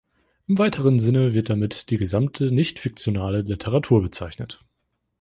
Im 0.47 0.57
weiteren 0.57 0.97
Sinne 0.97 1.33
wird 1.33 1.51
damit 1.51 1.91
die 1.91 1.97
gesamte 1.99 2.49
nicht-fiktionale 2.51 3.41
Literatur 3.43 4.01
bezeichnet. 4.01 4.65